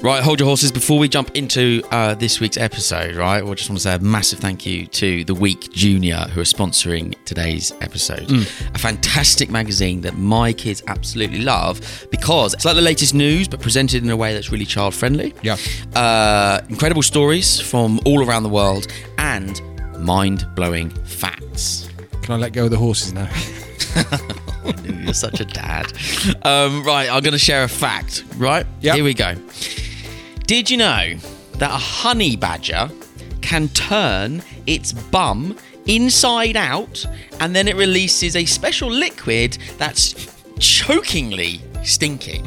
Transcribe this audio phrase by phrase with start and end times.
[0.00, 0.70] Right, hold your horses.
[0.70, 3.98] Before we jump into uh, this week's episode, right, we just want to say a
[3.98, 8.30] massive thank you to The Week Junior, who are sponsoring today's episode.
[8.74, 13.60] A fantastic magazine that my kids absolutely love because it's like the latest news, but
[13.60, 15.34] presented in a way that's really child friendly.
[15.42, 15.56] Yeah.
[15.96, 18.86] Uh, incredible stories from all around the world
[19.18, 19.60] and
[19.98, 21.88] mind blowing facts.
[22.22, 23.28] Can I let go of the horses now?
[24.84, 25.92] You're such a dad.
[26.42, 28.64] Um, right, I'm going to share a fact, right?
[28.82, 28.94] Yep.
[28.94, 29.34] Here we go.
[30.48, 31.14] Did you know
[31.58, 32.88] that a honey badger
[33.42, 35.54] can turn its bum
[35.86, 37.04] inside out
[37.40, 40.14] and then it releases a special liquid that's
[40.58, 42.42] chokingly stinky?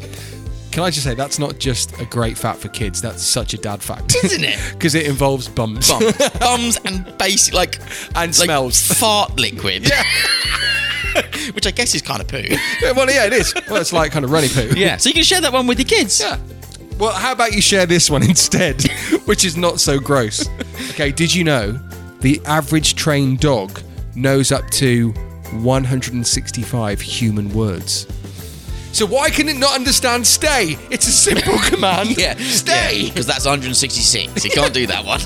[0.72, 3.00] Can I just say that's not just a great fact for kids?
[3.00, 4.58] That's such a dad fact, Isn't it?
[4.72, 5.88] Because it involves bums.
[5.88, 6.02] Bum,
[6.40, 7.78] bums and basic like
[8.16, 8.84] And like smells.
[8.98, 9.88] fart liquid.
[11.54, 12.42] Which I guess is kind of poo.
[12.80, 13.54] Yeah, well, yeah, it is.
[13.70, 14.72] Well, it's like kind of runny poo.
[14.74, 14.96] Yeah.
[14.96, 16.18] So you can share that one with your kids.
[16.20, 16.38] Yeah.
[17.02, 18.80] Well, how about you share this one instead,
[19.24, 20.48] which is not so gross?
[20.90, 21.72] Okay, did you know
[22.20, 23.80] the average trained dog
[24.14, 25.08] knows up to
[25.50, 28.06] 165 human words?
[28.92, 30.78] So why can it not understand stay?
[30.92, 32.10] It's a simple command.
[32.18, 33.08] Yeah, Stay.
[33.08, 34.44] because that's 166.
[34.44, 35.18] You can't do that one.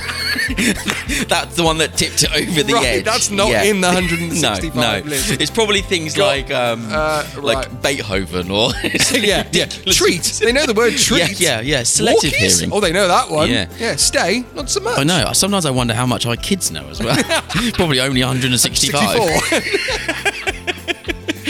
[1.28, 3.04] that's the one that tipped it over the Right, edge.
[3.04, 5.04] that's not in the 165 No, no.
[5.04, 5.40] list.
[5.40, 7.82] It's probably things Got- like um, uh, like right.
[7.82, 8.70] Beethoven or
[9.12, 9.66] yeah, yeah.
[9.66, 10.22] Treat.
[10.42, 11.40] They know the word treat.
[11.40, 11.82] Yeah, yeah, yeah.
[11.82, 12.58] Selective Walkies?
[12.60, 12.72] hearing.
[12.72, 13.50] Oh, they know that one.
[13.50, 13.68] Yeah.
[13.78, 13.96] Yeah.
[13.96, 14.44] Stay.
[14.54, 14.98] Not so much.
[14.98, 15.32] I know.
[15.32, 17.16] Sometimes I wonder how much our kids know as well.
[17.74, 19.18] probably only 165.
[19.18, 19.40] Yeah,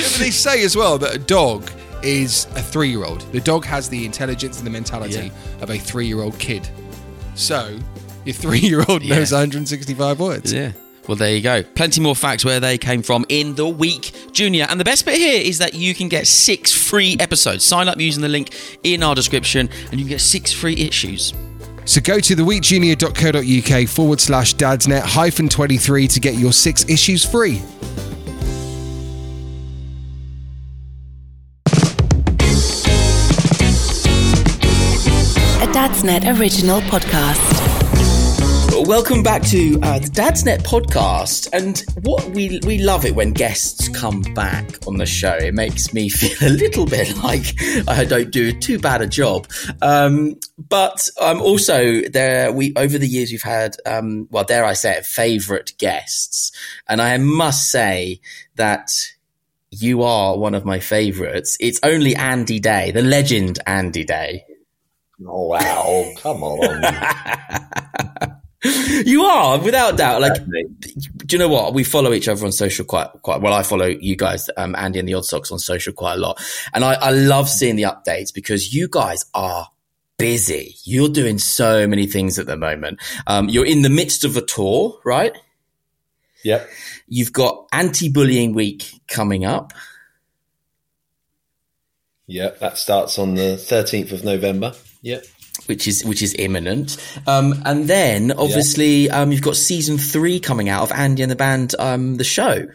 [0.05, 1.71] but they say as well that a dog
[2.03, 3.21] is a three-year-old.
[3.33, 6.69] The dog has the intelligence and the mentality of a three-year-old kid.
[7.35, 7.79] So
[8.26, 9.16] your three-year-old Yeah.
[9.16, 10.53] knows 165 words.
[10.53, 10.72] Yeah.
[11.09, 11.62] Well, there you go.
[11.62, 14.66] Plenty more facts where they came from in the week, Junior.
[14.69, 17.64] And the best bit here is that you can get six free episodes.
[17.64, 18.50] Sign up using the link
[18.82, 21.32] in our description, and you can get six free issues.
[21.84, 27.62] So go to theweekjunior.co.uk forward slash dadsnet hyphen 23 to get your six issues free.
[35.62, 37.56] A Dadsnet original podcast.
[38.84, 43.88] Welcome back to uh, the Dadsnet podcast, and what we we love it when guests
[43.88, 45.32] come back on the show.
[45.32, 47.54] It makes me feel a little bit like
[47.88, 49.48] I don't do too bad a job.
[49.81, 54.75] Um, but um, also there we over the years we've had um, well, dare I
[54.75, 56.53] say it, favourite guests,
[56.87, 58.20] and I must say
[58.56, 58.91] that
[59.70, 61.56] you are one of my favourites.
[61.60, 64.44] It's only Andy Day, the legend Andy Day.
[65.26, 66.12] Oh wow!
[66.19, 68.34] Come on.
[69.06, 70.21] You are, without doubt.
[70.21, 71.75] Like, do you know what?
[71.75, 73.53] We follow each other on social quite, quite well.
[73.53, 76.41] I follow you guys, um, Andy and the Odd Socks on social quite a lot.
[76.72, 79.69] And I, I love seeing the updates because you guys are
[80.19, 80.76] busy.
[80.84, 83.00] You're doing so many things at the moment.
[83.26, 85.37] Um, you're in the midst of a tour, right?
[86.43, 86.69] yep.
[87.09, 89.72] You've got anti-bullying week coming up.
[92.26, 92.59] Yep.
[92.60, 94.72] That starts on the thirteenth of November.
[95.03, 95.25] Yep.
[95.67, 96.97] Which is which is imminent,
[97.27, 101.37] um, and then obviously um, you've got season three coming out of Andy and the
[101.37, 102.67] band, um, the show.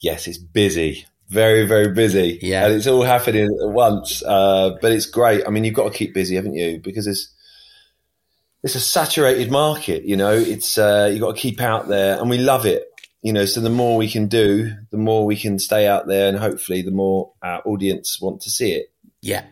[0.00, 1.06] Yes, it's busy.
[1.28, 2.38] Very, very busy.
[2.40, 2.66] Yeah.
[2.66, 4.22] And it's all happening at once.
[4.22, 5.46] Uh, but it's great.
[5.46, 6.80] I mean, you've got to keep busy, haven't you?
[6.82, 7.32] Because it's
[8.62, 10.04] it's a saturated market.
[10.04, 12.84] You know, it's uh, you've got to keep out there, and we love it.
[13.22, 16.28] You know, so the more we can do, the more we can stay out there,
[16.28, 18.92] and hopefully, the more our audience want to see it.
[19.26, 19.44] Yeah,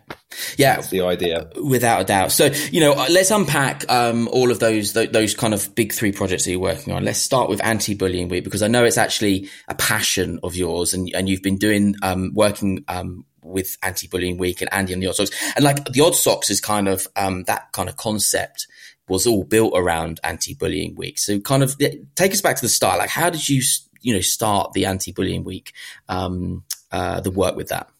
[0.56, 0.76] yeah.
[0.76, 1.50] That's the idea.
[1.62, 2.32] Without a doubt.
[2.32, 5.92] So, you know, uh, let's unpack um, all of those th- those kind of big
[5.92, 7.04] three projects that you're working on.
[7.04, 11.10] Let's start with anti-bullying week because I know it's actually a passion of yours, and
[11.14, 15.16] and you've been doing um, working um, with anti-bullying week and Andy and the Odd
[15.16, 15.30] Socks.
[15.54, 18.66] And like the Odd Socks is kind of, um, that kind of concept
[19.06, 21.18] was all built around anti-bullying week.
[21.18, 21.76] So kind of
[22.14, 22.98] take us back to the start.
[22.98, 23.60] Like how did you,
[24.00, 25.72] you know, start the anti-bullying week,
[26.08, 27.90] um, uh, the work with that?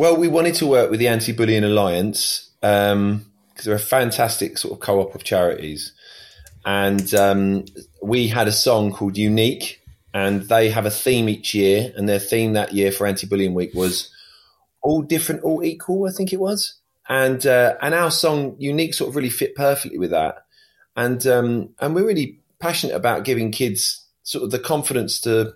[0.00, 3.26] Well, we wanted to work with the Anti-Bullying Alliance because um,
[3.62, 5.92] they're a fantastic sort of co-op of charities,
[6.64, 7.66] and um,
[8.02, 9.82] we had a song called "Unique,"
[10.14, 13.74] and they have a theme each year, and their theme that year for Anti-Bullying Week
[13.74, 14.10] was
[14.80, 19.10] "All Different, All Equal." I think it was, and uh, and our song "Unique" sort
[19.10, 20.46] of really fit perfectly with that,
[20.96, 25.52] and um, and we're really passionate about giving kids sort of the confidence to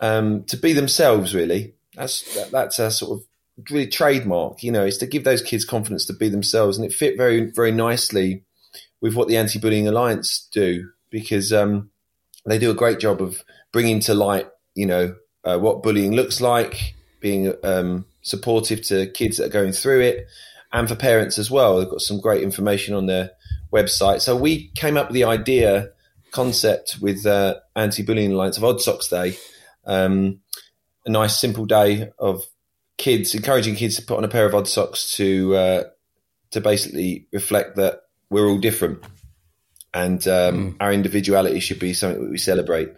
[0.00, 1.74] um, to be themselves, really.
[1.98, 3.27] That's that, that's a sort of
[3.70, 4.62] really trademark.
[4.62, 7.50] You know, is to give those kids confidence to be themselves, and it fit very
[7.50, 8.44] very nicely
[9.00, 11.90] with what the Anti-Bullying Alliance do because um,
[12.46, 15.14] they do a great job of bringing to light, you know,
[15.44, 20.26] uh, what bullying looks like, being um, supportive to kids that are going through it,
[20.72, 21.78] and for parents as well.
[21.78, 23.30] They've got some great information on their
[23.72, 24.20] website.
[24.20, 25.90] So we came up with the idea
[26.30, 29.36] concept with uh, Anti-Bullying Alliance of Odd Socks Day.
[29.86, 30.40] Um,
[31.06, 32.44] a nice simple day of
[32.98, 35.82] kids encouraging kids to put on a pair of odd socks to uh,
[36.50, 39.02] to basically reflect that we're all different
[39.94, 40.76] and um, mm.
[40.80, 42.90] our individuality should be something that we celebrate.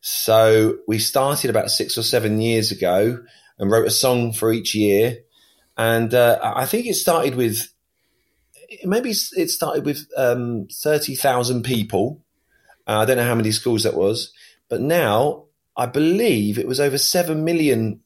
[0.00, 3.18] So we started about six or seven years ago
[3.58, 5.18] and wrote a song for each year,
[5.76, 7.72] and uh, I think it started with
[8.84, 12.22] maybe it started with um, thirty thousand people.
[12.86, 14.32] Uh, I don't know how many schools that was,
[14.68, 15.46] but now
[15.76, 18.00] I believe it was over seven million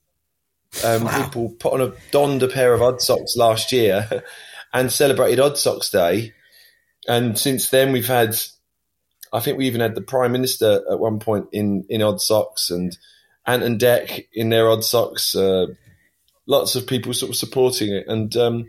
[0.84, 1.24] um, wow.
[1.24, 4.24] people put on a donned a pair of odd socks last year
[4.72, 6.32] and celebrated Odd Socks Day.
[7.08, 8.36] And since then, we've had,
[9.32, 12.70] I think we even had the Prime Minister at one point in in odd socks
[12.70, 12.96] and
[13.46, 15.34] Ant and Dec in their odd socks.
[15.34, 15.66] Uh,
[16.46, 18.68] lots of people sort of supporting it, and um,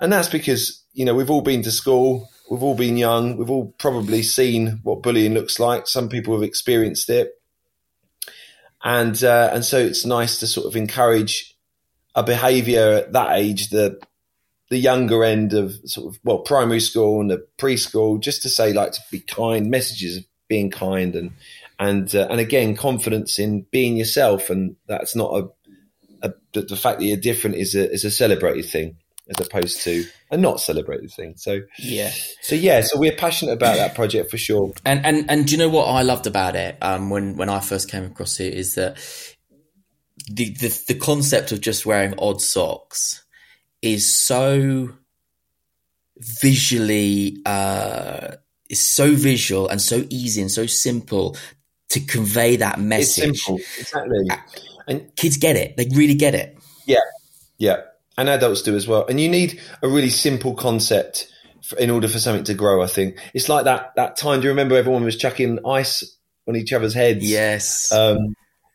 [0.00, 3.50] and that's because you know we've all been to school, we've all been young, we've
[3.50, 5.86] all probably seen what bullying looks like.
[5.86, 7.37] Some people have experienced it
[8.82, 11.56] and uh, and so it's nice to sort of encourage
[12.14, 14.00] a behaviour at that age, the
[14.70, 18.72] the younger end of sort of well primary school and the preschool, just to say
[18.72, 21.32] like to be kind, messages of being kind and
[21.78, 25.32] and uh, and again confidence in being yourself, and that's not
[26.22, 28.96] a, a the fact that you're different is a is a celebrated thing
[29.28, 31.34] as opposed to a not celebrated thing.
[31.36, 32.10] So yeah,
[32.40, 34.72] so yeah, so we're passionate about that project for sure.
[34.84, 36.76] And and and do you know what I loved about it?
[36.80, 38.96] Um, when when I first came across it, is that
[40.30, 43.24] the the, the concept of just wearing odd socks
[43.82, 44.90] is so
[46.20, 48.32] visually uh
[48.68, 51.36] is so visual and so easy and so simple
[51.90, 53.28] to convey that message.
[53.28, 54.56] It's simple, exactly.
[54.88, 56.58] And kids get it; they really get it.
[56.86, 57.00] Yeah,
[57.58, 57.82] yeah
[58.18, 59.06] and adults do as well.
[59.06, 61.32] And you need a really simple concept
[61.62, 62.82] for, in order for something to grow.
[62.82, 64.40] I think it's like that that time.
[64.40, 67.24] Do you remember everyone was chucking ice on each other's heads?
[67.24, 67.90] Yes.
[67.92, 68.34] Um,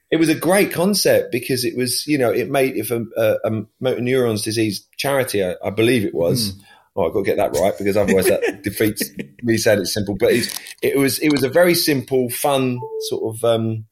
[0.09, 3.37] it was a great concept because it was, you know, it made if a, a,
[3.43, 6.53] a motor neurons disease charity, I, I believe it was.
[6.53, 6.61] Mm.
[6.95, 9.03] Oh, I've got to get that right because otherwise that defeats
[9.41, 10.15] me saying it's simple.
[10.15, 10.33] But
[10.81, 12.79] it was it was a very simple, fun
[13.09, 13.85] sort of um,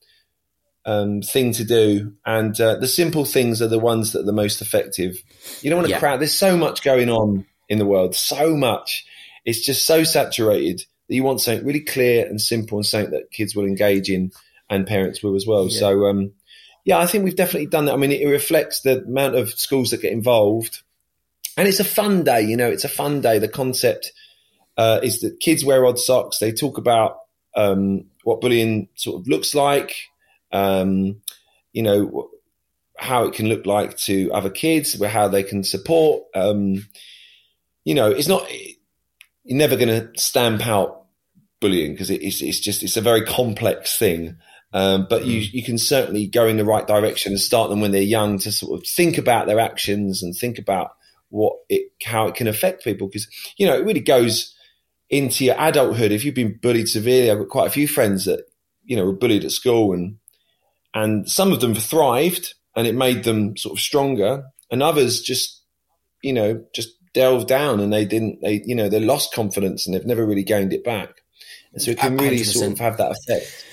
[0.85, 2.13] um, thing to do.
[2.25, 5.21] And uh, the simple things are the ones that are the most effective.
[5.61, 5.99] You don't want to yeah.
[5.99, 6.19] crowd.
[6.19, 9.05] There's so much going on in the world, so much.
[9.45, 13.31] It's just so saturated that you want something really clear and simple and something that
[13.31, 14.31] kids will engage in
[14.69, 15.67] and parents will as well.
[15.67, 15.79] Yeah.
[15.79, 16.31] So, um,
[16.85, 17.93] yeah, I think we've definitely done that.
[17.93, 20.81] I mean, it, it reflects the amount of schools that get involved.
[21.57, 23.39] And it's a fun day, you know, it's a fun day.
[23.39, 24.13] The concept
[24.77, 26.39] uh, is that kids wear odd socks.
[26.39, 27.17] They talk about
[27.55, 29.95] um, what bullying sort of looks like,
[30.51, 31.22] um,
[31.74, 32.29] you know,
[32.98, 36.24] how it can look like to other kids, where how they can support.
[36.36, 36.88] Um,
[37.84, 38.48] you know, it's not
[39.43, 41.05] you're never going to stamp out
[41.60, 44.38] bullying because it's it's just it's a very complex thing.
[44.74, 45.53] Um, but you mm.
[45.53, 48.51] you can certainly go in the right direction and start them when they're young to
[48.51, 50.91] sort of think about their actions and think about
[51.29, 53.27] what it how it can affect people because
[53.58, 54.55] you know it really goes
[55.10, 56.12] into your adulthood.
[56.12, 58.46] If you've been bullied severely, I've got quite a few friends that
[58.84, 60.17] you know were bullied at school and
[60.93, 65.62] and some of them thrived and it made them sort of stronger and others just
[66.21, 69.93] you know just delved down and they didn't they you know they lost confidence and
[69.93, 71.10] they've never really gained it back
[71.74, 72.45] and so it can really 100%.
[72.45, 73.65] sort of have that effect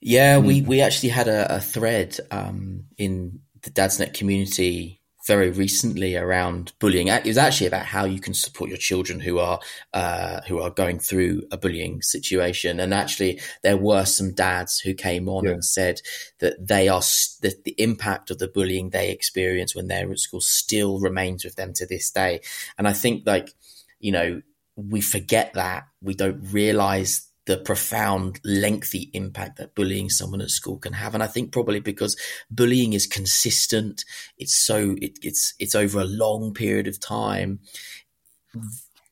[0.00, 0.46] yeah mm.
[0.46, 4.97] we we actually had a, a thread um, in the dadsnet community
[5.28, 7.08] very recently around bullying.
[7.08, 9.60] It was actually about how you can support your children who are
[9.92, 12.80] uh, who are going through a bullying situation.
[12.80, 15.50] And actually, there were some dads who came on yeah.
[15.52, 16.00] and said
[16.40, 17.02] that they are
[17.42, 21.56] that the impact of the bullying they experience when they're at school still remains with
[21.56, 22.40] them to this day.
[22.78, 23.52] And I think like
[24.00, 24.42] you know
[24.74, 30.76] we forget that we don't realize the profound, lengthy impact that bullying someone at school
[30.76, 31.14] can have.
[31.14, 32.14] And I think probably because
[32.50, 34.04] bullying is consistent,
[34.36, 37.60] it's so it, it's it's over a long period of time.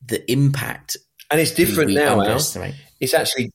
[0.05, 0.97] The impact,
[1.31, 2.21] and it's different now.
[2.21, 2.39] Al.
[2.99, 3.51] It's actually,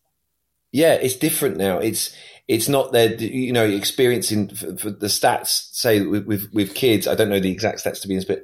[0.72, 1.78] yeah, it's different now.
[1.78, 2.12] It's
[2.48, 7.06] it's not that you know experiencing for, for the stats say with, with, with kids.
[7.06, 8.42] I don't know the exact stats to be honest, but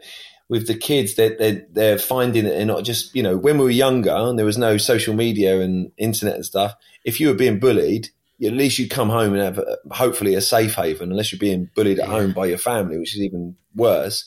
[0.49, 3.65] with the kids, they're, they're, they're finding that they're not just, you know, when we
[3.65, 6.75] were younger and there was no social media and internet and stuff,
[7.05, 8.09] if you were being bullied,
[8.43, 11.69] at least you'd come home and have a, hopefully a safe haven, unless you're being
[11.75, 14.25] bullied at home by your family, which is even worse,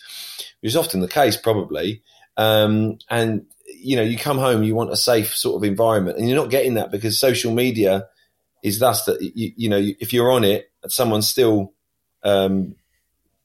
[0.61, 2.03] which is often the case probably.
[2.37, 6.27] Um, and, you know, you come home, you want a safe sort of environment, and
[6.27, 8.07] you're not getting that because social media
[8.63, 11.73] is thus that, you, you know, if you're on it, someone's still
[12.23, 12.75] um,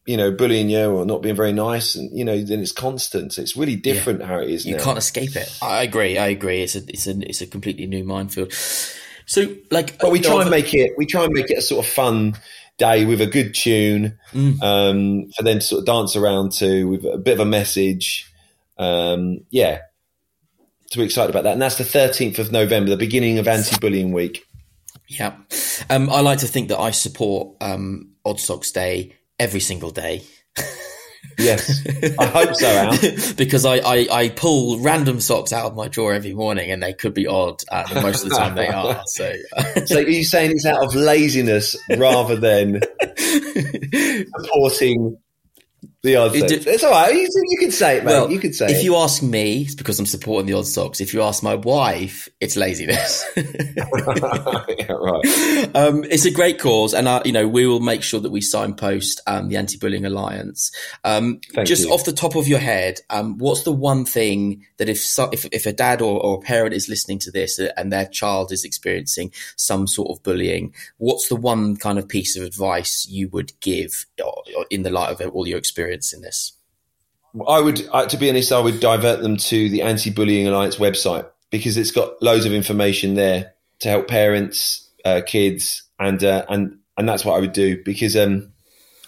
[0.07, 3.39] you know, bullying you or not being very nice, and you know, then it's constant.
[3.39, 4.27] It's really different yeah.
[4.27, 4.65] how it is.
[4.65, 4.85] You now.
[4.85, 5.59] can't escape it.
[5.61, 6.17] I agree.
[6.17, 6.63] I agree.
[6.63, 8.53] It's a it's a it's a completely new minefield.
[9.27, 11.85] So, like, but we try and make it we try and make it a sort
[11.85, 12.37] of fun
[12.79, 14.63] day with a good tune mm.
[14.63, 18.33] um, for them to sort of dance around to with a bit of a message.
[18.79, 19.81] Um, yeah,
[20.91, 24.13] to be excited about that, and that's the thirteenth of November, the beginning of Anti-Bullying
[24.13, 24.47] Week.
[25.09, 25.35] Yeah,
[25.91, 30.23] um, I like to think that I support um, Odd Socks Day every single day.
[31.39, 31.83] yes,
[32.19, 33.35] I hope so, Al.
[33.37, 36.93] because I, I, I, pull random socks out of my drawer every morning, and they
[36.93, 37.63] could be odd.
[37.71, 39.03] Uh, most of the time, they are.
[39.07, 39.33] So,
[39.87, 42.81] so are you saying it's out of laziness rather than
[44.41, 45.19] supporting
[46.07, 47.15] the odd it, It's all right.
[47.15, 48.13] You, you can say it, mate.
[48.13, 48.71] Well, you can say it.
[48.71, 48.85] if it.
[48.85, 51.01] you ask me, it's because I'm supporting the odd socks.
[51.01, 53.25] If you ask my wife, it's laziness.
[53.37, 55.67] yeah, right.
[55.75, 58.41] Um, it's a great cause, and uh, you know we will make sure that we
[58.41, 60.71] signpost um, the Anti-Bullying Alliance.
[61.05, 61.93] Um, just you.
[61.93, 65.45] off the top of your head, um, what's the one thing that if so, if,
[65.53, 68.53] if a dad or, or a parent is listening to this uh, and their child
[68.53, 73.29] is experiencing some sort of bullying, what's the one kind of piece of advice you
[73.29, 74.07] would give
[74.71, 76.53] in the light of all your experience in this?
[77.47, 81.29] I would, uh, to be honest, I would divert them to the Anti-Bullying Alliance website
[81.51, 86.79] because it's got loads of information there to help parents, uh, kids, and uh, and
[86.97, 88.53] and that's what I would do because um,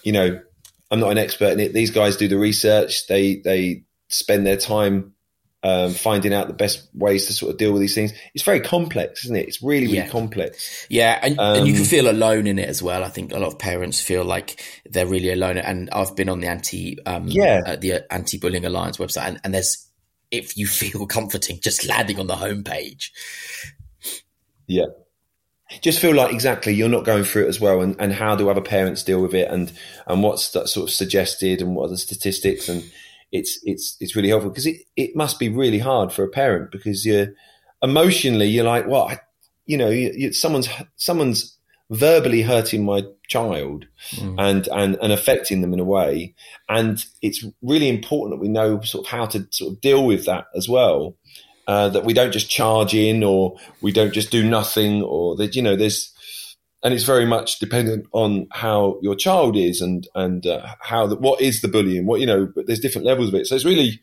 [0.02, 0.40] you know,
[0.90, 1.72] I'm not an expert in it.
[1.72, 3.06] These guys do the research.
[3.06, 5.14] They they spend their time
[5.62, 8.12] um, finding out the best ways to sort of deal with these things.
[8.34, 9.48] It's very complex, isn't it?
[9.48, 10.08] It's really, really yeah.
[10.08, 10.86] complex.
[10.88, 13.02] Yeah, and, um, and, you can um, feel alone in it as well.
[13.02, 15.58] I think a lot of parents feel like they're really alone.
[15.58, 19.40] And I've been on the anti, um, yeah, uh, the Anti Bullying Alliance website, and,
[19.42, 19.88] and there's
[20.30, 23.10] if you feel comforting just landing on the homepage.
[24.66, 24.86] Yeah,
[25.82, 28.48] just feel like exactly you're not going through it as well, and, and how do
[28.48, 29.72] other parents deal with it, and
[30.06, 32.84] and what's that sort of suggested, and what are the statistics, and
[33.32, 36.70] it's it's it's really helpful because it, it must be really hard for a parent
[36.70, 37.28] because you're
[37.82, 39.20] emotionally you're like well I,
[39.66, 41.56] you know you, you, someone's someone's
[41.90, 44.34] verbally hurting my child mm.
[44.38, 46.34] and and and affecting them in a way
[46.68, 50.26] and it's really important that we know sort of how to sort of deal with
[50.26, 51.14] that as well
[51.66, 55.54] uh, that we don't just charge in or we don't just do nothing or that
[55.54, 56.14] you know there's
[56.82, 61.16] and it's very much dependent on how your child is and and uh, how the,
[61.16, 63.46] what is the bullying what you know but there's different levels of it.
[63.46, 64.00] So it's really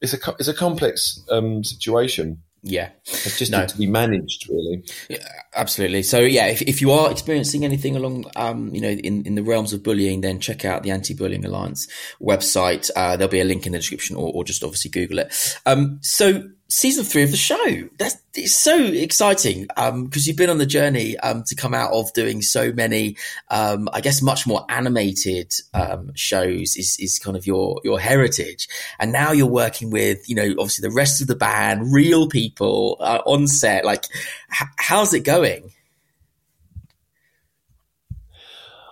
[0.00, 2.42] it's a it's a complex um, situation.
[2.64, 2.90] Yeah.
[3.06, 3.64] It's just no.
[3.64, 4.82] to be managed really.
[5.08, 5.18] Yeah,
[5.54, 6.02] absolutely.
[6.02, 9.42] So yeah if, if you are experiencing anything along um, you know in, in the
[9.42, 11.86] realms of bullying then check out the anti-bullying alliance
[12.20, 12.90] website.
[12.96, 15.58] Uh, there'll be a link in the description or, or just obviously google it.
[15.66, 17.88] Um, so season three of the show.
[17.98, 21.74] That's it's so exciting Um, because um, you've been on the journey um, to come
[21.74, 23.16] out of doing so many,
[23.50, 28.68] um, I guess, much more animated um, shows is is kind of your your heritage,
[28.98, 32.96] and now you're working with you know obviously the rest of the band, real people
[33.00, 33.84] uh, on set.
[33.84, 34.04] Like,
[34.52, 35.72] h- how's it going?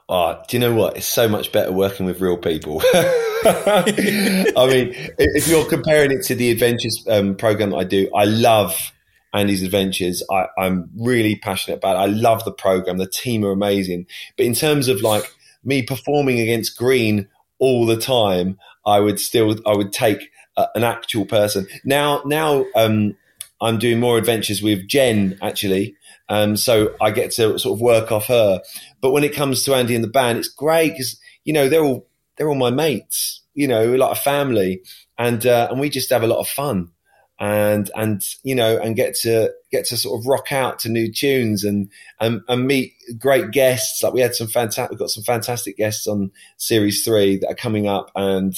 [0.09, 0.97] Oh, do you know what?
[0.97, 2.81] It's so much better working with real people.
[2.95, 8.25] I mean, if you're comparing it to the adventures um, program that I do, I
[8.25, 8.93] love
[9.35, 10.23] Andy's Adventures.
[10.31, 11.99] I, am really passionate about it.
[11.99, 12.99] I love the program.
[12.99, 14.07] The team are amazing.
[14.37, 15.25] But in terms of like
[15.65, 20.85] me performing against Green all the time, I would still, I would take a, an
[20.85, 21.67] actual person.
[21.85, 23.17] Now, now, um,
[23.61, 25.96] I'm doing more adventures with Jen actually.
[26.29, 28.61] Um, so I get to sort of work off her.
[29.01, 31.85] But when it comes to Andy and the band, it's great because, you know, they're
[31.85, 33.43] all they're all my mates.
[33.55, 34.83] You know, like a family,
[35.19, 36.91] and uh, and we just have a lot of fun.
[37.39, 41.13] And and you know and get to get to sort of rock out to new
[41.13, 44.03] tunes and and, and meet great guests.
[44.03, 47.55] Like we had some fantastic we've got some fantastic guests on series three that are
[47.55, 48.11] coming up.
[48.15, 48.55] And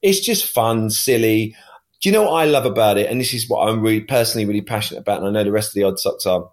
[0.00, 1.56] it's just fun silly.
[2.00, 3.10] Do you know what i love about it?
[3.10, 5.70] And this is what i'm really personally really passionate about and i know the rest
[5.70, 6.48] of the odd socks are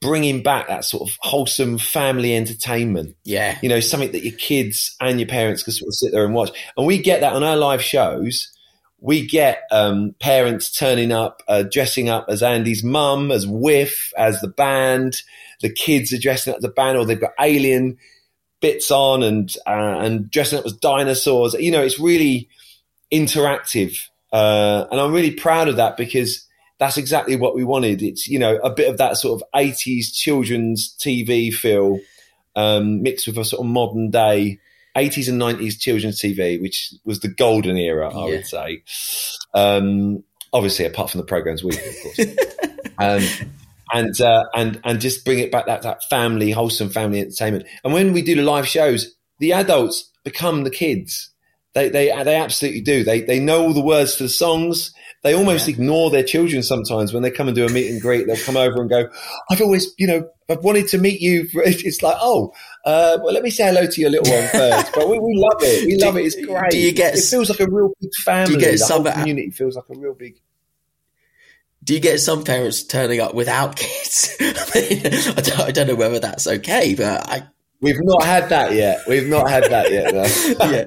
[0.00, 3.58] bringing back that sort of wholesome family entertainment Yeah.
[3.62, 6.34] you know something that your kids and your parents can sort of sit there and
[6.34, 8.52] watch and we get that on our live shows
[9.04, 14.40] we get um, parents turning up, uh, dressing up as Andy's mum, as Whiff, as
[14.40, 15.22] the band.
[15.60, 17.98] The kids are dressing up as the band, or they've got alien
[18.60, 21.54] bits on and uh, and dressing up as dinosaurs.
[21.54, 22.48] You know, it's really
[23.12, 23.98] interactive,
[24.32, 26.46] uh, and I'm really proud of that because
[26.82, 28.02] that's exactly what we wanted.
[28.02, 32.00] It's you know a bit of that sort of 80s children's TV feel
[32.56, 34.58] um, mixed with a sort of modern day
[34.96, 38.30] 80s and 90s children's TV, which was the golden era, I Yeah.
[38.36, 38.82] would say.
[39.54, 40.22] Um,
[40.52, 42.18] obviously, apart from the programs we did, of course.
[42.98, 43.46] um,
[43.94, 47.66] and uh, and and just bring it back that that family, wholesome family entertainment.
[47.84, 51.30] And when we do the live shows, the adults become the kids.
[51.74, 53.04] They they they absolutely do.
[53.04, 54.92] They they know all the words to the songs.
[55.22, 58.26] They almost ignore their children sometimes when they come and do a meet and greet.
[58.26, 59.08] They'll come over and go,
[59.50, 62.52] "I've always, you know, I've wanted to meet you." It's like, oh,
[62.84, 64.92] uh, well, let me say hello to your little one first.
[64.92, 65.86] But we, we love it.
[65.86, 66.22] We Do- love it.
[66.24, 66.70] It's great.
[66.72, 68.46] do you get It feels like a real big family.
[68.46, 70.40] Do you get the some- whole community feels like a real big.
[71.84, 74.36] Do you get some parents turning up without kids?
[74.40, 77.42] I, mean, I, don't, I don't know whether that's okay, but I,
[77.80, 79.00] We've not had that yet.
[79.08, 80.14] We've not had that yet.
[80.14, 80.22] No.
[80.70, 80.84] yeah,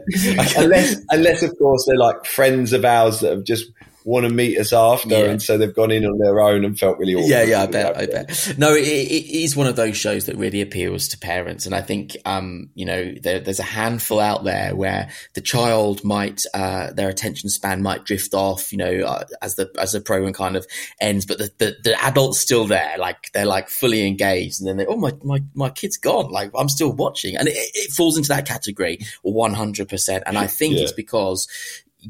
[0.57, 3.69] unless, unless of course they're like friends of ours that have just
[4.05, 5.25] want to meet us after, Yeah.
[5.31, 7.27] and so they've gone in on their own and felt really awkward.
[7.29, 7.97] Yeah, yeah, I bet.
[7.97, 8.53] I bet.
[8.57, 11.81] No, it, it is one of those shows that really appeals to parents, and I
[11.81, 16.93] think, um, you know, there, there's a handful out there where the child might, uh,
[16.93, 20.55] their attention span might drift off, you know, uh, as the as the program kind
[20.55, 20.65] of
[21.01, 24.77] ends, but the, the the adult's still there, like they're like fully engaged, and then
[24.77, 28.17] they, oh my my my kid's gone, like I'm still watching, and it, it falls
[28.17, 29.89] into that category 100.
[29.89, 30.83] percent And I think Yeah.
[30.83, 31.47] it's because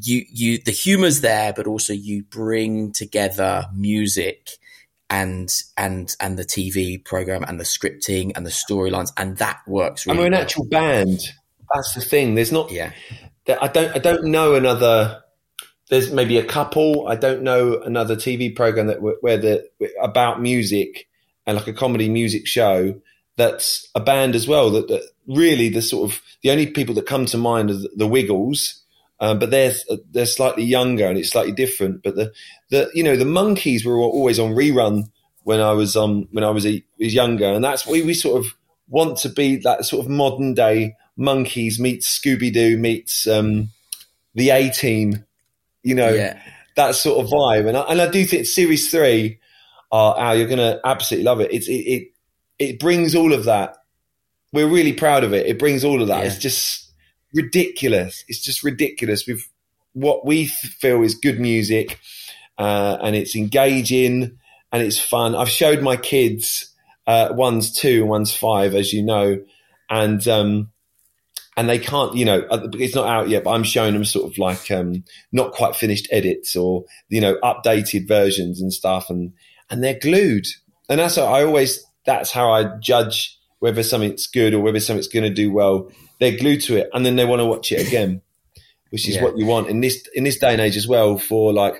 [0.02, 4.52] you you the humor's there, but also you bring together music
[5.10, 10.06] and and and the TV program and the scripting and the storylines, and that works
[10.06, 10.42] And we're an well.
[10.42, 11.20] actual band.
[11.74, 12.36] That's the thing.
[12.36, 12.72] There's not.
[12.72, 12.92] yeah,
[13.46, 13.96] there- I don't.
[13.96, 15.22] I don't know another.
[15.90, 17.08] There's maybe a couple.
[17.08, 19.68] I don't know another TV program that where the
[20.02, 21.08] about music
[21.46, 23.00] and like a comedy music show
[23.38, 24.72] that's a band as well.
[24.72, 27.90] That, that really the sort of the only people that come to mind are the,
[27.96, 28.82] the Wiggles,
[29.20, 29.74] um, but they're
[30.12, 32.04] they're slightly younger and it's slightly different.
[32.04, 32.34] But the
[32.70, 35.10] the you know the Monkees were always on rerun
[35.44, 38.44] when I was um when I was a, was younger, and that's we we sort
[38.44, 38.54] of
[38.88, 43.70] want to be that sort of modern day Monkees meets Scooby Doo meets um,
[44.34, 45.26] the A Team,
[45.84, 46.40] you know yeah,
[46.76, 47.68] that sort of vibe.
[47.68, 49.40] And I, and I do think series three,
[49.92, 51.54] uh, Al, you're going to absolutely love it.
[51.54, 52.08] It's, it, it,
[52.60, 53.78] it brings all of that.
[54.52, 55.48] We're really proud of it.
[55.48, 56.20] It brings all of that.
[56.20, 56.26] Yeah.
[56.26, 56.85] It's just
[57.36, 58.24] ridiculous.
[58.28, 59.48] It's just ridiculous with
[59.94, 62.00] what we feel is good music,
[62.58, 64.38] uh, and it's engaging
[64.72, 65.36] and it's fun.
[65.36, 66.74] I've showed my kids,
[67.06, 69.44] uh, one's two and one's five, as you know,
[69.90, 70.72] and, um,
[71.58, 74.30] and they can't, you know, uh, it's not out yet, but I'm showing them sort
[74.30, 79.32] of like um, not quite finished edits or you know updated versions and stuff, and
[79.70, 80.48] and they're glued.
[80.90, 81.84] And that's how I always.
[82.06, 85.90] That's how I judge whether something's good or whether something's going to do well.
[86.20, 88.22] They're glued to it, and then they want to watch it again,
[88.90, 89.24] which is Yeah.
[89.24, 91.18] what you want in this in this day and age as well.
[91.18, 91.76] For like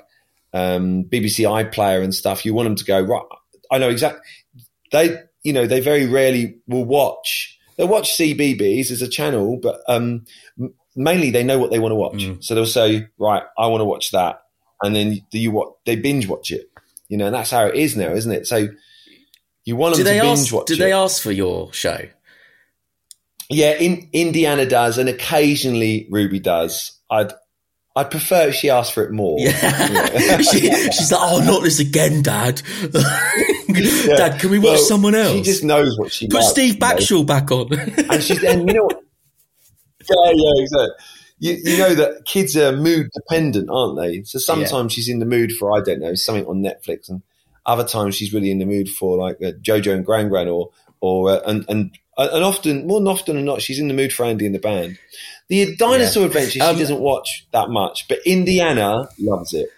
[0.54, 3.24] um, BBC iPlayer and stuff, you want them to go right.
[3.72, 4.22] I know exactly.
[4.92, 7.58] They, you know, they very rarely will watch.
[7.78, 10.26] They'll watch CBBC as a channel, but um,
[10.96, 12.16] mainly they know what they want to watch.
[12.24, 12.44] Mm.
[12.44, 14.42] So they'll say, "Right, I want to watch that,"
[14.82, 15.74] and then do you what?
[15.86, 16.70] They binge watch it.
[17.10, 18.48] You know, and that's how it is now, isn't it?
[18.48, 18.68] So
[19.66, 20.54] you want do them they to binge ask?
[20.54, 20.78] watch Do it.
[20.78, 22.00] they ask for your show?
[23.50, 27.00] Yeah, in, Indiana does, and occasionally Ruby does.
[27.10, 27.32] I'd
[27.98, 29.38] I'd prefer if she asked for it more.
[29.40, 32.62] Yeah, she, she's like, "Oh, not this again, Dad.
[32.92, 35.32] Dad, can we watch Well, someone else?
[35.32, 37.24] She just knows what she Put likes, Steve you know.
[37.24, 37.72] Back on."
[38.10, 39.02] and she's and you know what?
[40.10, 40.96] Yeah, yeah, exactly.
[41.40, 44.24] You, you know that kids are mood dependent, aren't they?
[44.24, 47.22] So sometimes she's in the mood for I don't know something on Netflix, and
[47.66, 50.72] other times she's really in the mood for like uh, JoJo and Gran Gran, or
[51.06, 54.14] or uh, and and and often more than often than not, she's in the mood
[54.14, 54.98] for Andy and the band.
[55.48, 59.70] The Dinosaur Adventure Um, she doesn't watch that much, but Indiana loves it.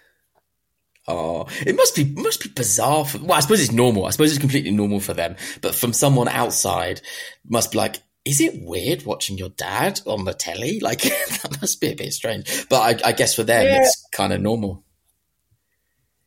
[1.06, 3.04] Oh, it must be must be bizarre.
[3.06, 4.04] For, well, I suppose it's normal.
[4.06, 5.36] I suppose it's completely normal for them.
[5.62, 7.00] But from someone outside,
[7.48, 10.80] must be like is it weird watching your dad on the telly?
[10.82, 12.66] Like that must be a bit strange.
[12.68, 13.78] But I, I guess for them, Yeah.
[13.80, 14.84] it's kind of normal.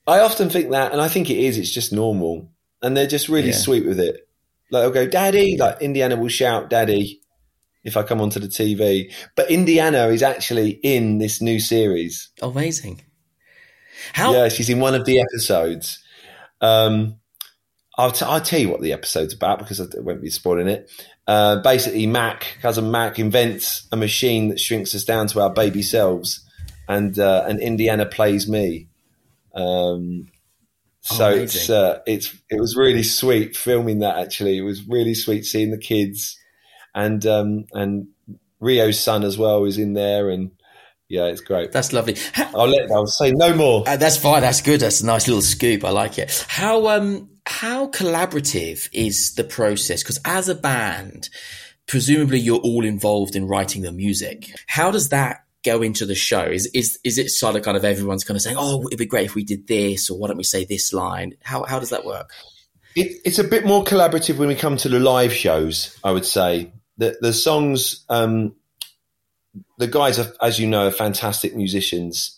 [0.07, 1.59] I often think that, and I think it is.
[1.59, 3.55] It's just normal, and they're just really Yeah.
[3.55, 4.27] sweet with it.
[4.71, 7.21] Like they'll go, "Daddy!" Like Indiana will shout, "Daddy!"
[7.83, 9.13] if I come onto the TV.
[9.35, 12.29] But Indiana is actually in this new series.
[12.41, 13.01] Amazing.
[14.13, 14.33] How?
[14.33, 16.03] Yeah, she's in one of the episodes.
[16.59, 17.17] Um,
[17.97, 20.89] I'll, t- I'll tell you what the episode's about because I won't be spoiling it.
[21.27, 25.81] Uh, basically, Mac, cousin Mac, invents a machine that shrinks us down to our baby
[25.81, 26.43] selves,
[26.87, 28.87] and uh, and Indiana plays me.
[29.53, 30.30] Um,
[31.01, 31.43] so Amazing.
[31.43, 34.19] it's uh, it's it was really sweet filming that.
[34.19, 36.37] Actually, it was really sweet seeing the kids,
[36.93, 38.07] and um, and
[38.59, 40.51] Rio's son as well is in there, and
[41.09, 41.71] yeah, it's great.
[41.71, 42.17] That's lovely.
[42.33, 43.83] How, I'll let I'll say no more.
[43.87, 44.41] Uh, that's fine.
[44.41, 44.79] That's good.
[44.79, 45.83] That's a nice little scoop.
[45.83, 46.45] I like it.
[46.47, 50.03] How um how collaborative is the process?
[50.03, 51.29] Because as a band,
[51.87, 54.53] presumably you're all involved in writing the music.
[54.67, 56.43] How does that go into the show?
[56.43, 59.05] Is is is it sort of kind of everyone's kind of saying, "Oh, it'd be
[59.05, 61.89] great if we did this," or "Why don't we say this line?" How how does
[61.89, 62.31] that work?
[62.95, 65.97] It, it's a bit more collaborative when we come to the live shows.
[66.03, 68.05] I would say the the songs.
[68.09, 68.55] Um,
[69.77, 72.37] the guys, are, as you know, are fantastic musicians,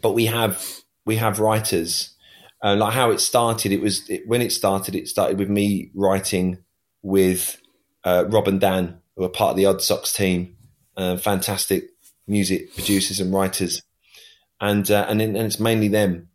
[0.00, 2.14] but we have we have writers.
[2.62, 4.94] Uh, like how it started, it was it, when it started.
[4.94, 6.58] It started with me writing
[7.02, 7.60] with
[8.04, 10.56] uh, Rob and Dan, who are part of the Odd Socks team,
[10.96, 11.90] uh, fantastic
[12.28, 13.82] music producers and writers,
[14.60, 16.28] and uh, and, then- and it's mainly them.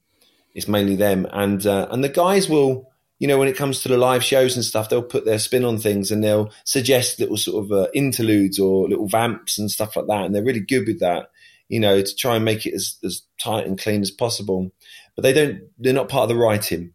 [0.55, 3.89] It's mainly them, and uh, and the guys will, you know, when it comes to
[3.89, 7.37] the live shows and stuff, they'll put their spin on things and they'll suggest little
[7.37, 10.85] sort of uh, interludes or little vamps and stuff like that, and they're really good
[10.85, 11.31] with that,
[11.69, 14.71] you know, to try and make it as as tight and clean as possible.
[15.15, 16.93] But they don't, they're not part of the writing.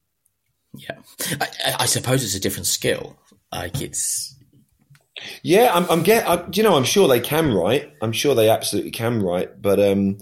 [0.75, 0.99] Yeah,
[1.41, 3.17] I- I suppose it's a different skill.
[3.51, 4.37] Like it's
[5.43, 6.29] Yeah, I'm, I'm get.
[6.29, 7.93] I, you know, I'm sure they can write.
[8.03, 10.19] I'm sure they absolutely can write, but um,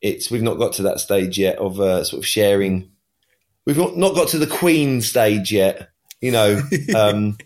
[0.00, 2.90] it's we've not got to that stage yet of uh, sort of sharing.
[3.64, 5.88] We've not, not got to the Queen stage yet.
[6.20, 6.60] You know,
[6.96, 7.36] um,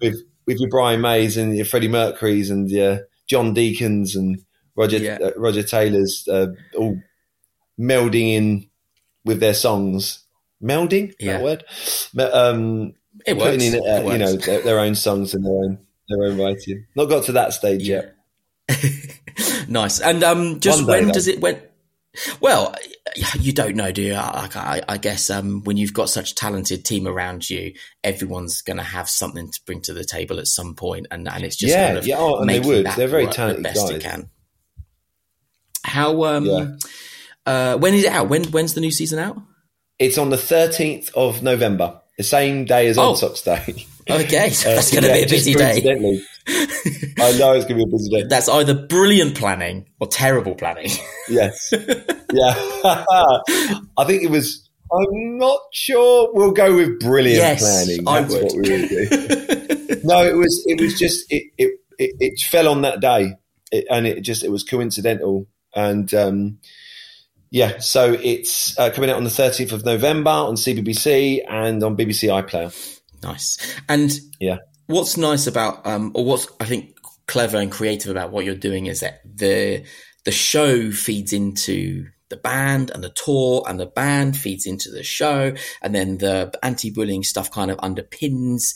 [0.00, 4.40] with with your Brian Mays and your Freddie Mercury's and your John Deacons and
[4.76, 5.18] Roger Yeah.
[5.22, 6.98] uh, Roger Taylor's uh, all
[7.78, 8.70] melding in
[9.24, 10.24] with their songs.
[10.62, 11.64] Melding, Is that word.
[12.32, 12.94] Um,
[13.26, 13.50] it works.
[13.50, 15.78] putting in uh, It you know their, their own songs and their own
[16.10, 16.86] their own writing.
[16.94, 18.14] Not got to that stage yet.
[19.68, 20.00] nice.
[20.00, 21.12] And um, just day, when though.
[21.12, 21.60] does it when?
[22.40, 22.74] Well,
[23.38, 24.14] you don't know, do you?
[24.14, 28.62] Like, I, I guess um, when you've got such a talented team around you, everyone's
[28.62, 31.56] going to have something to bring to the table at some point, and and it's
[31.56, 32.86] just Yeah, kind of yeah, oh, and they would.
[32.96, 34.12] They're very talented the best it guys.
[34.12, 34.30] can.
[35.84, 36.66] How um, Yeah.
[37.46, 38.28] uh, when is it out?
[38.28, 39.40] When when's the new season out?
[39.98, 43.10] It's on the thirteenth of November, the same day as Oh.
[43.10, 43.86] Odd Socks Day.
[44.12, 46.22] Okay, so Uh, that's going to yeah, be a busy day.
[47.18, 48.22] I know it's going to be a busy day.
[48.24, 50.90] That's either brilliant planning or terrible planning.
[51.28, 51.72] Yes,
[52.32, 52.54] yeah.
[53.96, 54.68] I think it was.
[54.92, 56.28] I'm not sure.
[56.32, 58.08] We'll go with brilliant Yes, planning.
[58.08, 58.42] I That's would.
[58.42, 60.00] what we will do.
[60.02, 60.64] no, it was.
[60.66, 61.26] It was just.
[61.30, 61.44] It.
[61.56, 61.78] It.
[62.00, 63.34] It, it fell on that day,
[63.70, 64.42] it, and it just.
[64.42, 66.58] It was coincidental, and um,
[67.50, 67.78] yeah.
[67.78, 72.28] So it's uh, coming out on the 13th of November on CBBC and on BBC
[72.28, 72.99] iPlayer.
[73.22, 73.58] Nice.
[73.88, 74.58] And Yeah.
[74.86, 78.86] what's nice about, um, or what's I think clever and creative about what you're doing
[78.86, 79.84] is that the
[80.24, 85.02] the show feeds into the band and the tour, and the band feeds into the
[85.02, 85.52] show,
[85.82, 88.74] and then the anti-bullying stuff kind of underpins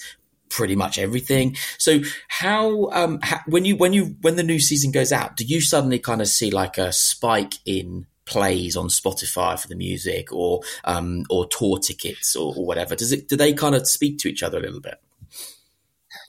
[0.48, 1.56] pretty much everything.
[1.78, 5.44] So how, um, how when you when you when the new season goes out, do
[5.44, 10.32] you suddenly kind of see like a spike in plays on Spotify for the music
[10.32, 12.94] or um or tour tickets or, or whatever?
[12.94, 15.00] Does it do they kind of speak to each other a little bit?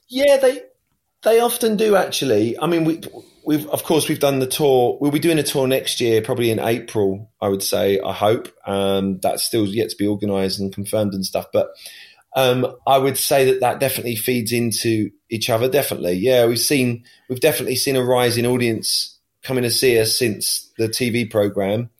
[0.08, 0.62] Yeah, they
[1.22, 2.58] they often do actually.
[2.58, 3.00] I mean, we
[3.44, 4.96] we've of course we've done the tour.
[5.00, 7.30] We'll be doing a tour next year, probably in April.
[7.40, 8.00] I would say.
[8.00, 11.46] I hope um, that's still yet to be organised and confirmed and stuff.
[11.52, 11.70] But
[12.36, 15.68] um, I would say that that definitely feeds into each other.
[15.68, 16.46] Definitely, yeah.
[16.46, 19.15] We've seen we've definitely seen a rise in audience
[19.46, 21.90] coming to see us since the TV program.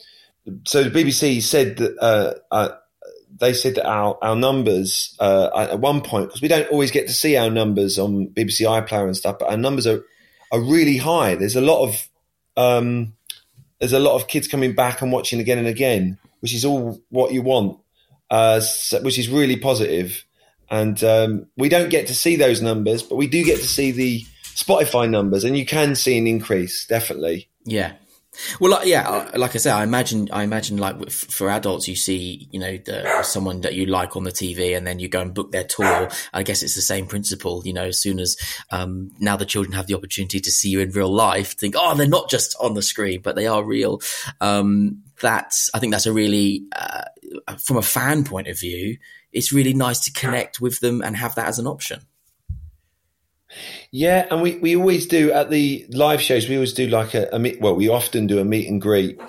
[0.64, 1.98] So the BBC said that.
[1.98, 2.68] Uh, uh,
[3.38, 7.06] they said that our, our numbers uh, at one point because we don't always get
[7.06, 10.02] to see our numbers on BBC iPlayer and stuff, but our numbers are
[10.52, 11.34] are really high.
[11.34, 12.08] There's a lot of
[12.56, 13.14] um,
[13.78, 17.00] there's a lot of kids coming back and watching again and again, which is all
[17.10, 17.78] what you want,
[18.30, 20.24] uh, so, which is really positive.
[20.70, 23.92] And um, we don't get to see those numbers, but we do get to see
[23.92, 24.24] the
[24.56, 27.48] Spotify numbers, and you can see an increase definitely.
[27.64, 27.92] Yeah.
[28.60, 32.48] Well, like, yeah, like I said, I imagine, I imagine, like for adults, you see,
[32.50, 35.32] you know, the, someone that you like on the TV, and then you go and
[35.32, 36.10] book their tour.
[36.32, 37.62] I guess it's the same principle.
[37.64, 38.36] You know, as soon as
[38.70, 41.94] um, now the children have the opportunity to see you in real life, think, oh,
[41.94, 44.00] they're not just on the screen, but they are real.
[44.40, 47.04] Um, that's, I think, that's a really, uh,
[47.58, 48.98] from a fan point of view,
[49.32, 52.00] it's really nice to connect with them and have that as an option.
[53.90, 56.48] Yeah, and we, we always do at the live shows.
[56.48, 57.60] We always do like a, a meet.
[57.60, 59.20] Well, we often do a meet and greet,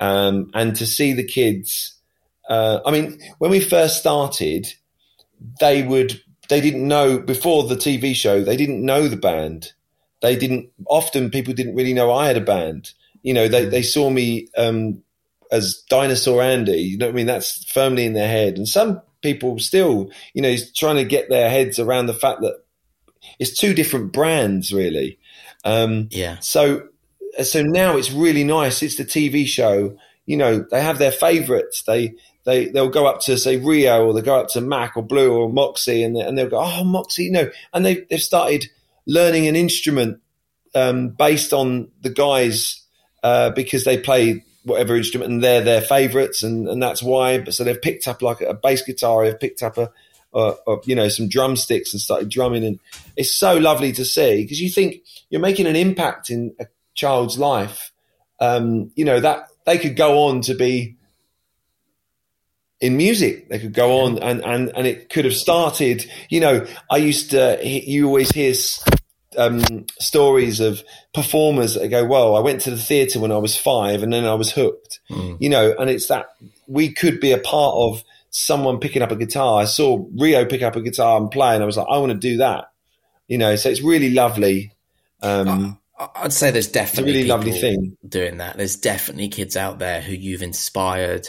[0.00, 1.94] um, and to see the kids.
[2.48, 4.66] Uh, I mean, when we first started,
[5.60, 8.42] they would they didn't know before the TV show.
[8.42, 9.72] They didn't know the band.
[10.20, 10.70] They didn't.
[10.86, 12.92] Often people didn't really know I had a band.
[13.22, 15.02] You know, they they saw me um,
[15.50, 16.80] as Dinosaur Andy.
[16.82, 17.26] You know what I mean?
[17.26, 21.48] That's firmly in their head, and some people still, you know, trying to get their
[21.48, 22.62] heads around the fact that
[23.38, 25.18] it's two different brands, really.
[25.64, 26.38] Um, Yeah.
[26.40, 26.88] So,
[27.42, 28.82] so now it's really nice.
[28.82, 29.96] It's the TV show.
[30.26, 31.82] You know, they have their favourites.
[31.82, 35.02] They they they'll go up to say Rio or they go up to Mac or
[35.02, 38.20] Blue or Moxie and they, and they'll go, oh Moxie, you know, and they they've
[38.20, 38.66] started
[39.06, 40.20] learning an instrument
[40.74, 42.82] um, based on the guys
[43.22, 47.44] uh, because they play whatever instrument and they're their favourites and and that's why.
[47.44, 49.24] So they've picked up like a bass guitar.
[49.24, 49.90] They've picked up a
[50.34, 52.64] uh, uh, you know, some drumsticks and started drumming.
[52.64, 52.78] And
[53.16, 57.38] it's so lovely to see because you think you're making an impact in a child's
[57.38, 57.92] life.
[58.40, 60.96] Um, you know, that they could go on to be
[62.80, 63.48] in music.
[63.48, 67.30] They could go on and, and, and it could have started, you know, I used
[67.30, 68.52] to, you always hear
[69.38, 70.82] um, stories of
[71.14, 74.24] performers that go, well, I went to the theatre when I was five and then
[74.24, 75.36] I was hooked, Mm.
[75.40, 76.26] you know, and it's that
[76.66, 79.60] we could be a part of someone picking up a guitar.
[79.60, 82.10] I saw Rio pick up a guitar and play, and I was like, I want
[82.12, 82.64] to do that.
[83.28, 84.72] You know, so it's really lovely.
[85.22, 87.96] Um, I- I'd say there's definitely really lovely thing.
[88.08, 88.56] doing that.
[88.56, 91.28] There's definitely kids out there who you've inspired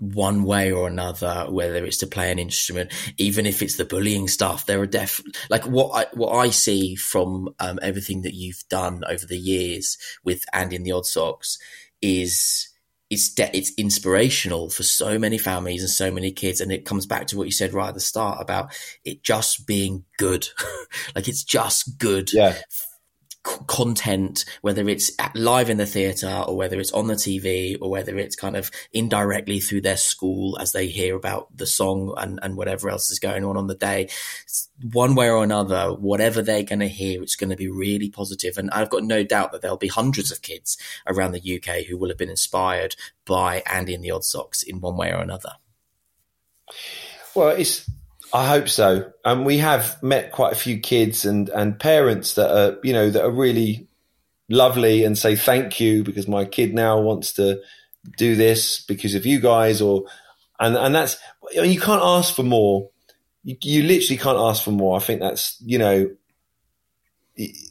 [0.00, 4.28] one way or another, whether it's to play an instrument, even if it's the bullying
[4.28, 4.64] stuff.
[4.66, 9.02] There are def like what I what I see from um, everything that you've done
[9.08, 11.58] over the years with Andy and the Odd Socks
[12.00, 12.67] is
[13.10, 17.06] it's de- it's inspirational for so many families and so many kids, and it comes
[17.06, 18.72] back to what you said right at the start about
[19.04, 20.48] it just being good,
[21.14, 22.56] like it's just good yeah,
[23.46, 27.90] c- content, whether it's live in the theatre or whether it's on the TV or
[27.90, 32.38] whether it's kind of indirectly through their school as they hear about the song and,
[32.42, 34.08] and whatever else is going on on the day.
[34.92, 38.58] One way or another, whatever they're going to hear, it's going to be really positive.
[38.58, 41.96] And I've got no doubt that there'll be hundreds of kids around the UK who
[41.96, 45.52] will have been inspired by Andy and the Odd Socks in one way or another.
[47.34, 47.88] Well, it's.
[48.32, 49.12] I hope so.
[49.24, 53.10] And we have met quite a few kids and and parents that are you know
[53.10, 53.86] that are really
[54.48, 57.60] lovely and say thank you because my kid now wants to
[58.16, 60.04] do this because of you guys or
[60.60, 61.18] and and that's
[61.52, 62.90] you can't ask for more.
[63.44, 64.96] You, you literally can't ask for more.
[64.96, 66.10] I think that's you know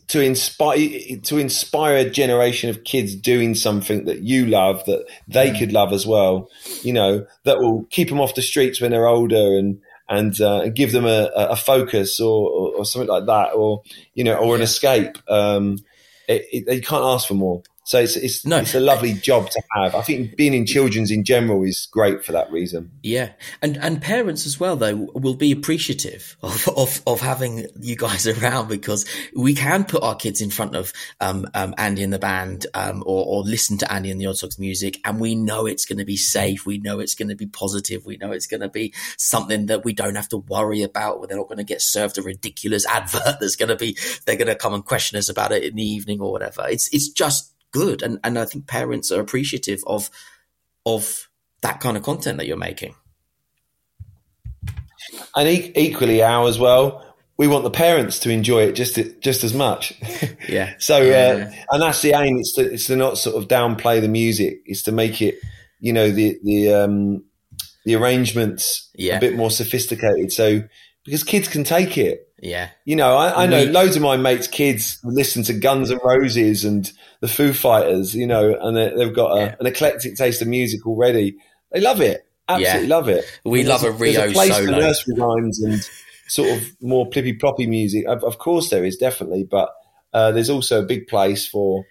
[0.07, 5.49] to inspire to inspire a generation of kids doing something that you love that they
[5.49, 5.59] mm.
[5.59, 6.49] could love as well
[6.83, 10.61] you know that will keep them off the streets when they're older and and, uh,
[10.61, 13.81] and give them a, a focus or, or, or something like that or
[14.13, 15.17] you know or an escape.
[15.27, 15.77] Um
[16.27, 18.57] it, it, you can't ask for more so it's it's, No.
[18.57, 22.23] it's a lovely job to have i think being in children's in general is great
[22.23, 23.29] for that reason Yeah,
[23.61, 28.27] and and parents as well though will be appreciative of of, of having you guys
[28.33, 32.19] around because we can put our kids in front of um, um Andy and the
[32.19, 35.65] band um or, or listen to Andy and the Odd Socks music, and we know
[35.65, 38.47] it's going to be safe, we know it's going to be positive, we know it's
[38.47, 41.19] going to be something that we don't have to worry about.
[41.19, 44.35] Where they're not going to get served a ridiculous advert that's going to be they're
[44.35, 46.65] going to come and question us about it in the evening or whatever.
[46.67, 50.09] It's it's just good, and and I think parents are appreciative of
[50.85, 51.27] of
[51.61, 52.95] that kind of content that you're making.
[55.35, 57.03] and e- equally our as well
[57.37, 59.93] we want the parents to enjoy it just just as much
[60.49, 60.73] Yeah.
[60.79, 61.51] So, Yeah.
[61.51, 62.37] uh, and that's the aim.
[62.39, 64.61] It's to, it's to not sort of downplay the music.
[64.65, 65.35] It's to make it,
[65.79, 67.25] you know, the the um,
[67.85, 69.17] the arrangements Yeah.
[69.17, 70.31] a bit more sophisticated.
[70.31, 70.63] So
[71.07, 72.29] because kids can take it.
[72.39, 72.69] Yeah.
[72.85, 75.99] You know, I, I know We- loads of my mates' kids listen to Guns N'
[76.03, 76.91] Roses and
[77.21, 78.13] the Foo Fighters.
[78.13, 79.55] You know, and they, they've got a, Yeah.
[79.59, 81.37] an eclectic taste of music already.
[81.71, 82.27] They love it.
[82.49, 82.95] Absolutely Yeah.
[82.95, 83.25] love it.
[83.43, 84.65] We And love a Rio there's a place solo.
[84.65, 85.89] for nursery rhymes and
[86.27, 88.05] sort of more plippy ploppy music.
[88.05, 89.69] Of, of course, there is definitely, but
[90.13, 91.85] uh, there's also a big place for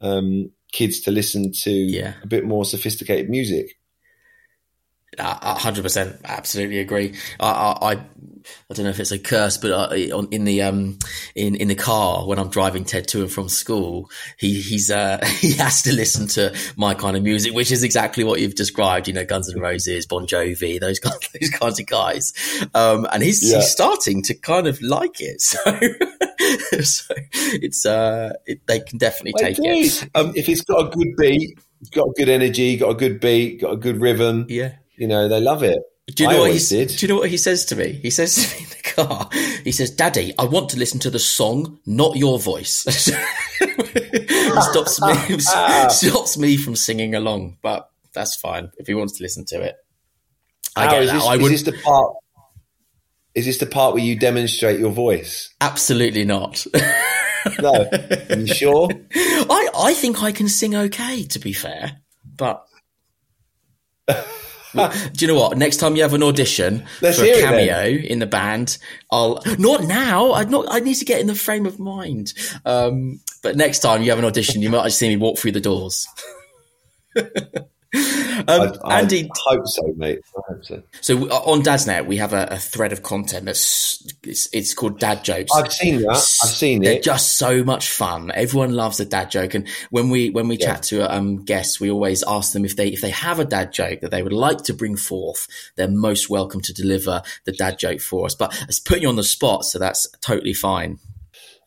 [0.00, 2.14] um, kids to listen to Yeah.
[2.22, 3.76] a bit more sophisticated music.
[5.18, 7.14] Hundred percent, absolutely agree.
[7.40, 8.06] I, I, I
[8.70, 9.94] I don't know if it's a curse, but uh,
[10.30, 10.98] in the um
[11.34, 15.24] in in the car when I'm driving Ted to and from school, he he's uh
[15.40, 19.08] he has to listen to my kind of music, which is exactly what you've described.
[19.08, 22.32] You know, Guns N' Roses, Bon Jovi, those kinds those kinds of guys.
[22.74, 23.58] Um, and he's yeah.
[23.58, 25.42] he's starting to kind of like it.
[26.38, 30.08] So so it's uh it, they can definitely take it.
[30.14, 31.58] Um, if it's got a good beat,
[31.92, 34.46] got a good energy, got a good beat, got a good rhythm.
[34.48, 35.78] Yeah, you know they love it.
[36.14, 36.88] Do you know what he did.
[36.88, 37.92] Do you know what he says to me?
[37.92, 39.28] He says to me in the car.
[39.62, 42.86] He says, "Daddy, I want to listen to the song, not your voice."
[44.62, 45.38] stops me
[45.88, 49.76] stops me from singing along, but that's fine if he wants to listen to it.
[50.76, 51.12] I How, get that.
[51.12, 51.52] This, I would.
[51.52, 52.16] Is this the part?
[53.34, 55.54] Is this the part where you demonstrate your voice?
[55.60, 56.66] Absolutely not.
[57.60, 57.88] no,
[58.30, 58.88] Are you sure?
[59.14, 61.24] I I think I can sing okay.
[61.24, 62.64] To be fair, but.
[64.74, 65.56] Do you know what?
[65.56, 68.78] Next time you have an audition Let's for a cameo in the band,
[69.10, 70.34] I'll not now.
[70.34, 70.66] I not.
[70.68, 72.34] I need to get in the frame of mind.
[72.64, 75.60] Um, but next time you have an audition, you might see me walk through the
[75.60, 76.06] doors.
[78.46, 80.20] Um, I, I Andy, hope so, mate.
[80.36, 80.82] I hope so.
[81.00, 85.00] So uh, on Dadsnet, we have a, a, thread of content that's it's, it's, called
[85.00, 85.50] Dad Jokes.
[85.52, 86.10] I've seen that.
[86.10, 86.86] I've seen it.
[86.86, 87.02] They're it.
[87.02, 88.30] just so much fun.
[88.32, 90.66] Everyone loves a dad joke, and when we when we yeah.
[90.66, 93.72] chat to um, guests, we always ask them if they if they have a dad
[93.72, 95.48] joke that they would like to bring forth.
[95.74, 98.36] They're most welcome to deliver the dad joke for us.
[98.36, 101.00] But it's putting you on the spot, so that's totally fine.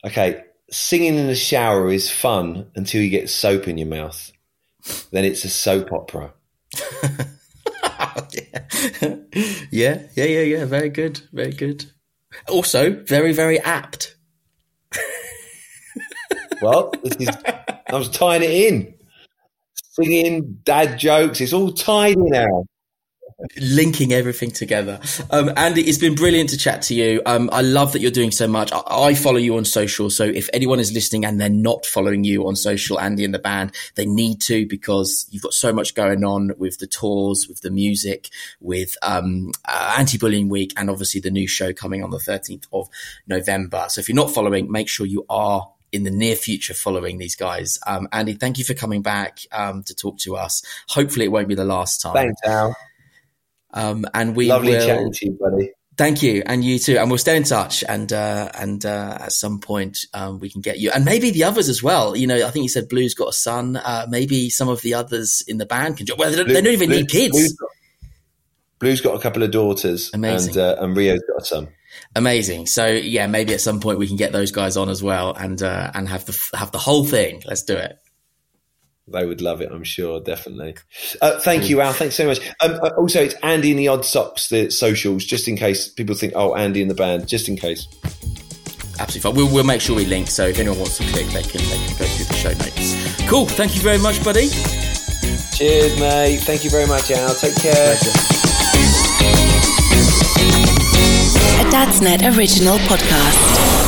[0.06, 4.31] Okay, singing in the shower is fun until you get soap in your mouth.
[5.12, 6.34] Then it's a soap opera.
[8.32, 8.60] yeah.
[9.72, 11.86] yeah, yeah, yeah, Very good, very good.
[12.48, 14.16] Also, very, very apt.
[16.62, 18.94] well, is, I was tying it in,
[19.76, 21.42] singing dad jokes.
[21.42, 22.66] It's all tied in now
[23.60, 25.00] linking everything together.
[25.30, 27.22] Um, Andy, it's been brilliant to chat to you.
[27.26, 28.72] Um, I love that you're doing so much.
[28.72, 30.10] I, I, follow you on social.
[30.10, 33.40] So if anyone is listening and they're not following you on social, Andy and the
[33.40, 37.62] band, they need to because you've got so much going on with the tours, with
[37.62, 42.18] the music, with um, uh, anti-bullying week, and obviously the new show coming on the
[42.18, 42.90] 13th of
[43.28, 43.86] November.
[43.90, 47.36] So if you're not following, make sure you are in the near future following these
[47.36, 47.80] guys.
[47.86, 50.64] Um, Andy, thank you for coming back um, to talk to us.
[50.90, 52.14] Hopefully, it won't be the last time.
[52.14, 52.76] Thanks, Al.
[53.74, 55.72] Um, and we lovely will, chatting to you, buddy.
[55.98, 56.98] Thank you, and you too.
[56.98, 60.62] And we'll stay in touch, and uh, and uh, at some point um, we can
[60.62, 62.16] get you, and maybe the others as well.
[62.16, 63.76] You know, I think you said Blue's got a son.
[63.76, 66.06] Uh, maybe some of the others in the band can.
[66.06, 66.18] Join.
[66.18, 67.32] Well, they don't, Blue, they don't even Blue, need kids.
[67.32, 67.70] Blue's got,
[68.80, 70.58] Blue's got a couple of daughters, Amazing.
[70.58, 71.68] and uh, and Rio's got a son.
[72.16, 72.66] Amazing.
[72.68, 75.62] So yeah, maybe at some point we can get those guys on as well, and
[75.62, 77.44] uh, and have the have the whole thing.
[77.46, 78.01] Let's do it.
[79.08, 80.76] They would love it, I'm sure, definitely.
[81.22, 81.92] Uh, thank you, Al.
[81.92, 82.40] Thanks so much.
[82.62, 86.16] Um, uh, also, it's Andy and the Odd Socks, the socials, just in case people
[86.16, 87.88] think, oh, Andy and the band, just in case.
[89.00, 89.36] Absolutely fine.
[89.36, 91.78] We'll, we'll make sure we link, so if anyone wants to click, they can, they
[91.78, 93.28] can go through the show notes.
[93.28, 93.48] Cool.
[93.48, 94.50] Thank you very much, buddy.
[95.58, 96.38] Cheers, mate.
[96.42, 97.34] Thank you very much, Al.
[97.36, 97.96] Take care.
[101.60, 103.81] A Dadsnet original podcast.